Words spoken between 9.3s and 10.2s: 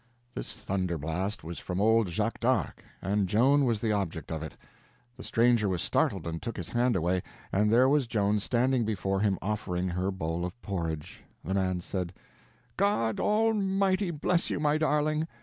offering him her